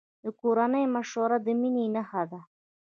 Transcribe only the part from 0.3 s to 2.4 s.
کورنۍ مشوره د مینې نښه ده.